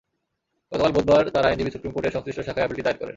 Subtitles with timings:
[0.71, 3.09] গতকাল বুধবার তাঁর আইনজীবী সুপ্রিম কোর্টের সংশ্লিষ্ট শাখায় আপিলটি দায়ের করেন।